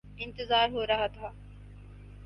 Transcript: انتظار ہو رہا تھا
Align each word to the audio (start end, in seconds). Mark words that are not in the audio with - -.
انتظار 0.17 0.69
ہو 0.69 0.85
رہا 0.87 1.07
تھا 1.07 1.31